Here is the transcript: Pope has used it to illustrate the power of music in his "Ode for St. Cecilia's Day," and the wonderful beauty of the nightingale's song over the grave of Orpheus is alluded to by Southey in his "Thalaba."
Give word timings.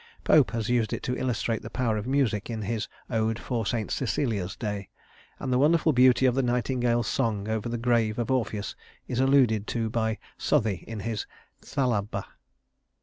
Pope 0.23 0.49
has 0.49 0.67
used 0.67 0.93
it 0.93 1.03
to 1.03 1.15
illustrate 1.15 1.61
the 1.61 1.69
power 1.69 1.95
of 1.95 2.07
music 2.07 2.49
in 2.49 2.63
his 2.63 2.87
"Ode 3.07 3.37
for 3.37 3.67
St. 3.67 3.91
Cecilia's 3.91 4.55
Day," 4.55 4.89
and 5.37 5.53
the 5.53 5.59
wonderful 5.59 5.93
beauty 5.93 6.25
of 6.25 6.33
the 6.33 6.41
nightingale's 6.41 7.05
song 7.05 7.47
over 7.47 7.69
the 7.69 7.77
grave 7.77 8.17
of 8.17 8.31
Orpheus 8.31 8.75
is 9.07 9.19
alluded 9.19 9.67
to 9.67 9.91
by 9.91 10.17
Southey 10.39 10.83
in 10.87 11.01
his 11.01 11.27
"Thalaba." 11.61 12.23